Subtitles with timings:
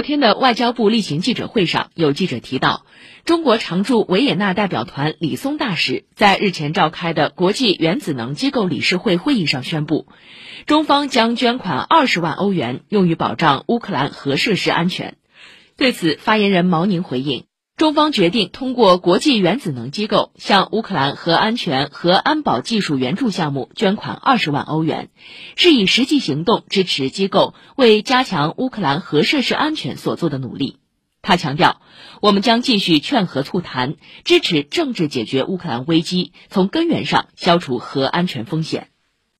[0.00, 2.86] 昨天的外交部例行记者会上，有记者提到，
[3.26, 10.06] 中国常驻维也纳代表团李松大使在日前召开的国际原子能机构理事会会议上宣布，
[10.64, 15.18] 中方将捐款二十万欧元用于保障乌克兰核设施安全。
[15.76, 17.44] 对此，发言人毛宁回应。
[17.80, 25.08] 中方决定通过国际原子能机构向乌克兰核安全和安保技术援助项目捐款二十万欧元，
[25.56, 30.76] 是以实际行动支持机构为加强乌克兰核设施安全所做的努力。
[31.22, 31.80] 他强调，
[32.20, 33.94] 我们将继续劝和促谈，
[34.24, 38.88] 支持政治解决乌克兰危机，从根源上消除核安全风险。